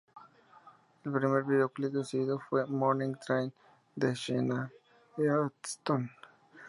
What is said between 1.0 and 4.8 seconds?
El primer videoclip exhibido fue ""Morning Train"" de Sheena